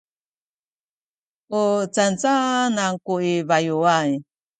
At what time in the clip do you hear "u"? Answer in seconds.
1.59-1.61